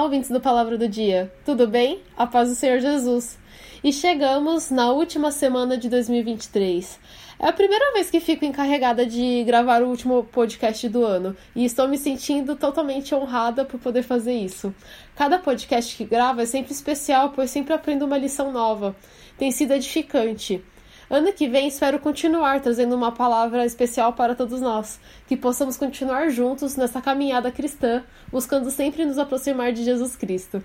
[0.00, 1.30] Olá, ouvintes do Palavra do Dia.
[1.44, 2.00] Tudo bem?
[2.16, 3.38] A paz do Senhor Jesus.
[3.84, 6.98] E chegamos na última semana de 2023.
[7.38, 11.66] É a primeira vez que fico encarregada de gravar o último podcast do ano e
[11.66, 14.74] estou me sentindo totalmente honrada por poder fazer isso.
[15.14, 18.96] Cada podcast que gravo é sempre especial, pois sempre aprendo uma lição nova.
[19.36, 20.64] Tem sido edificante.
[21.10, 26.30] Ano que vem espero continuar trazendo uma palavra especial para todos nós, que possamos continuar
[26.30, 30.62] juntos nessa caminhada cristã, buscando sempre nos aproximar de Jesus Cristo.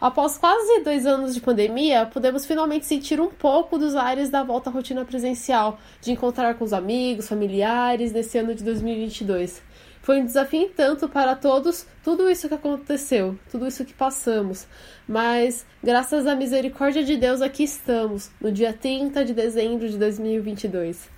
[0.00, 4.70] Após quase dois anos de pandemia, podemos finalmente sentir um pouco dos ares da volta
[4.70, 9.60] à rotina presencial, de encontrar com os amigos, familiares nesse ano de 2022.
[10.04, 14.66] Foi um desafio tanto para todos tudo isso que aconteceu, tudo isso que passamos.
[15.08, 21.08] Mas, graças à misericórdia de Deus, aqui estamos, no dia 30 de dezembro de 2022.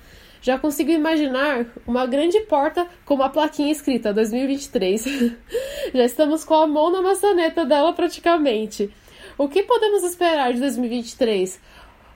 [0.41, 5.02] Já consigo imaginar uma grande porta com uma plaquinha escrita 2023.
[5.92, 8.89] Já estamos com a mão na maçaneta dela praticamente.
[9.36, 11.61] O que podemos esperar de 2023?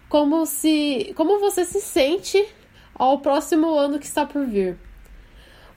[0.08, 2.46] Como se, como você se sente
[2.94, 4.78] ao próximo ano que está por vir?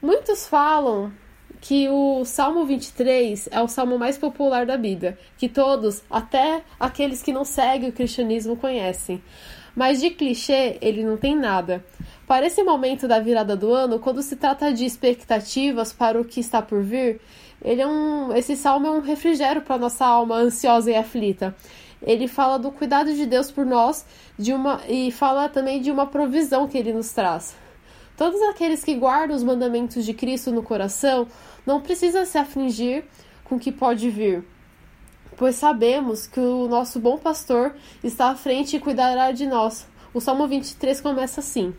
[0.03, 1.13] Muitos falam
[1.61, 7.23] que o Salmo 23 é o salmo mais popular da Bíblia, que todos, até aqueles
[7.23, 9.23] que não seguem o cristianismo, conhecem.
[9.73, 11.85] Mas de clichê ele não tem nada.
[12.27, 16.41] Para esse momento da virada do ano, quando se trata de expectativas para o que
[16.41, 17.21] está por vir,
[17.63, 21.55] ele é um, esse salmo é um refrigério para nossa alma ansiosa e aflita.
[22.01, 24.05] Ele fala do cuidado de Deus por nós,
[24.37, 27.62] de uma e fala também de uma provisão que ele nos traz.
[28.15, 31.27] Todos aqueles que guardam os mandamentos de Cristo no coração
[31.65, 33.05] não precisam se afligir
[33.43, 34.43] com o que pode vir,
[35.35, 39.87] pois sabemos que o nosso bom pastor está à frente e cuidará de nós.
[40.13, 41.73] O Salmo 23 começa assim: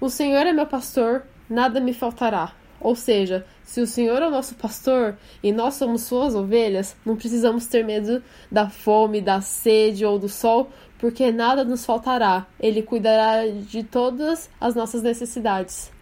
[0.00, 2.61] O Senhor é meu pastor, nada me faltará.
[2.82, 7.14] Ou seja, se o Senhor é o nosso pastor e nós somos suas ovelhas, não
[7.14, 8.20] precisamos ter medo
[8.50, 12.44] da fome, da sede ou do sol, porque nada nos faltará.
[12.58, 15.92] Ele cuidará de todas as nossas necessidades.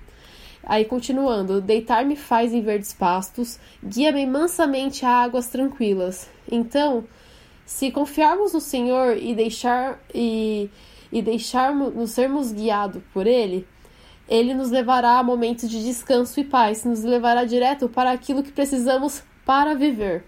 [0.64, 6.30] Aí continuando, deitar-me faz em verdes pastos, guia-me mansamente a águas tranquilas.
[6.50, 7.04] Então,
[7.66, 10.70] se confiarmos no Senhor e deixar e,
[11.12, 13.66] e deixarmos nos sermos guiados por ele,
[14.30, 18.52] ele nos levará a momentos de descanso e paz, nos levará direto para aquilo que
[18.52, 20.24] precisamos para viver.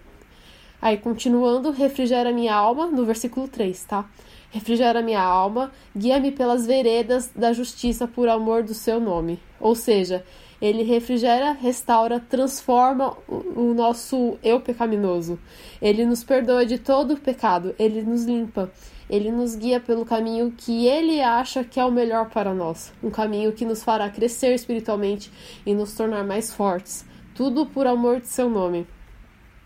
[0.81, 4.05] Aí, continuando, refrigera minha alma, no versículo 3, tá?
[4.51, 9.39] Refrigera minha alma, guia-me pelas veredas da justiça por amor do seu nome.
[9.61, 10.25] Ou seja,
[10.61, 15.39] ele refrigera, restaura, transforma o nosso eu pecaminoso.
[15.81, 18.69] Ele nos perdoa de todo o pecado, ele nos limpa.
[19.13, 23.11] Ele nos guia pelo caminho que ele acha que é o melhor para nós, um
[23.11, 25.31] caminho que nos fará crescer espiritualmente
[25.63, 28.87] e nos tornar mais fortes, tudo por amor de seu nome.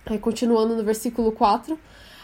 [0.06, 1.80] Aí, continuando no versículo 4: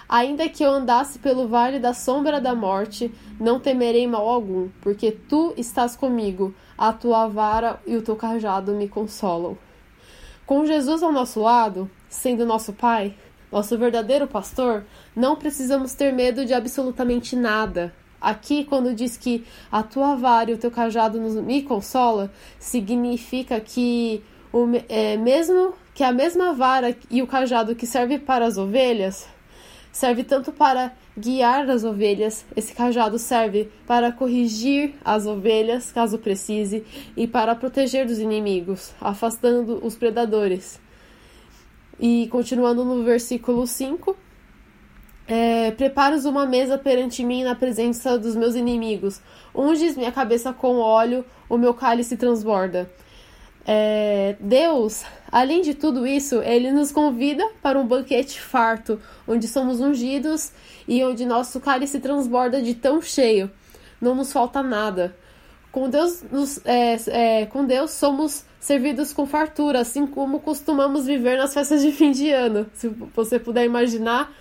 [0.10, 5.10] Ainda que eu andasse pelo vale da sombra da morte, não temerei mal algum, porque
[5.10, 9.58] tu estás comigo, a tua vara e o teu cajado me consolam.
[10.46, 13.16] Com Jesus ao nosso lado, sendo nosso Pai,
[13.54, 14.84] nosso verdadeiro pastor,
[15.16, 17.94] não precisamos ter medo de absolutamente nada.
[18.20, 23.60] Aqui, quando diz que a tua vara e o teu cajado nos, me consola, significa
[23.60, 28.58] que o, é, mesmo que a mesma vara e o cajado que serve para as
[28.58, 29.28] ovelhas
[29.94, 36.84] serve tanto para guiar as ovelhas, esse cajado serve para corrigir as ovelhas, caso precise,
[37.16, 40.82] e para proteger dos inimigos, afastando os predadores.
[42.00, 44.16] E continuando no versículo 5,
[45.28, 49.22] é, Preparas uma mesa perante mim na presença dos meus inimigos.
[49.56, 52.92] Unges minha cabeça com óleo, o meu cálice transborda.
[53.66, 59.80] É, Deus, além de tudo isso, ele nos convida para um banquete farto, onde somos
[59.80, 60.52] ungidos
[60.86, 63.50] e onde nosso cálice transborda de tão cheio.
[64.02, 65.16] Não nos falta nada.
[65.74, 71.36] Com Deus, nos, é, é, com Deus somos servidos com fartura, assim como costumamos viver
[71.36, 72.68] nas festas de fim de ano.
[72.76, 74.32] Se você puder imaginar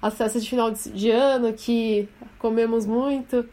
[0.00, 2.08] as festas de final de ano que
[2.38, 3.46] comemos muito,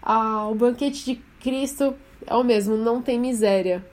[0.00, 1.92] ah, o banquete de Cristo
[2.24, 3.84] é o mesmo, não tem miséria.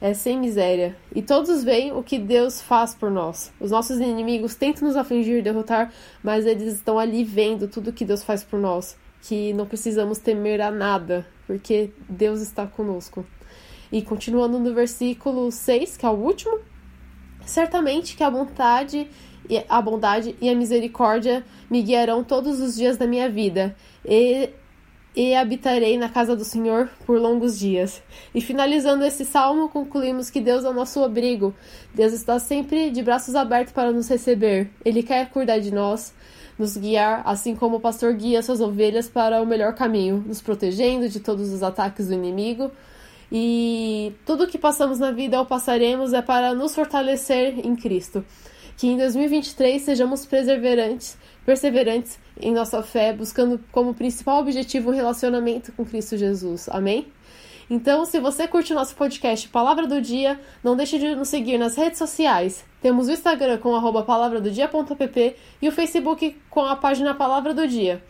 [0.00, 0.96] É sem miséria.
[1.14, 3.52] E todos veem o que Deus faz por nós.
[3.60, 8.24] Os nossos inimigos tentam nos afligir, derrotar, mas eles estão ali vendo tudo que Deus
[8.24, 8.96] faz por nós.
[9.22, 13.24] Que não precisamos temer a nada, porque Deus está conosco.
[13.92, 16.58] E continuando no versículo 6, que é o último,
[17.44, 19.08] certamente que a vontade
[19.68, 23.76] a bondade e a misericórdia me guiarão todos os dias da minha vida.
[24.04, 24.48] E
[25.16, 28.02] e habitarei na casa do Senhor por longos dias.
[28.34, 31.54] E finalizando esse salmo, concluímos que Deus é o nosso abrigo.
[31.94, 34.70] Deus está sempre de braços abertos para nos receber.
[34.84, 36.12] Ele quer cuidar de nós,
[36.58, 41.08] nos guiar, assim como o pastor guia suas ovelhas para o melhor caminho, nos protegendo
[41.08, 42.70] de todos os ataques do inimigo.
[43.30, 48.24] E tudo que passamos na vida ou passaremos é para nos fortalecer em Cristo.
[48.76, 55.72] Que em 2023 sejamos perseverantes, perseverantes em nossa fé, buscando como principal objetivo o relacionamento
[55.72, 56.68] com Cristo Jesus.
[56.68, 57.06] Amém?
[57.68, 61.58] Então, se você curte o nosso podcast Palavra do Dia, não deixe de nos seguir
[61.58, 62.64] nas redes sociais.
[62.80, 68.02] Temos o Instagram com palavradodia.pp e o Facebook com a página Palavra do Dia.